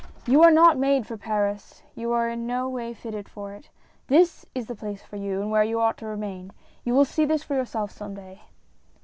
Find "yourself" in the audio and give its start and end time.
7.53-7.91